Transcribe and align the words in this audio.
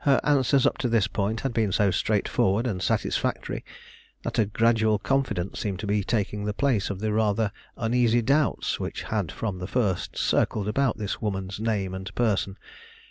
Her 0.00 0.20
answers 0.22 0.66
up 0.66 0.76
to 0.84 0.88
this 0.90 1.06
point 1.06 1.40
had 1.40 1.54
been 1.54 1.72
so 1.72 1.90
straightforward 1.90 2.66
and 2.66 2.82
satisfactory 2.82 3.64
that 4.22 4.38
a 4.38 4.44
gradual 4.44 4.98
confidence 4.98 5.60
seemed 5.60 5.78
to 5.78 5.86
be 5.86 6.04
taking 6.04 6.44
the 6.44 6.52
place 6.52 6.90
of 6.90 7.00
the 7.00 7.10
rather 7.10 7.50
uneasy 7.74 8.20
doubts 8.20 8.78
which 8.78 9.04
had 9.04 9.32
from 9.32 9.58
the 9.58 9.66
first 9.66 10.14
circled 10.18 10.68
about 10.68 10.98
this 10.98 11.22
woman's 11.22 11.58
name 11.58 11.94
and 11.94 12.14
person. 12.14 12.58